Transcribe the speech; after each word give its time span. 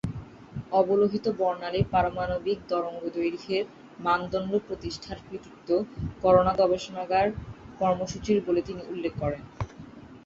অবলোহিত 0.71 1.25
বর্ণালির 1.39 1.85
পারমাণবিক 1.91 2.59
তরঙ্গদৈর্ঘ্যের 2.69 3.65
মানদণ্ড 3.99 4.51
প্রতিষ্ঠার 4.67 5.17
কৃতিত্ব, 5.27 5.69
করোনা 6.21 6.53
গবেষণাগার 6.53 7.27
কর্মসূচি’র 7.79 8.39
বলে 8.47 8.61
তিনি 8.61 8.81
উল্লেখ 8.89 9.13
করেন। 9.19 9.41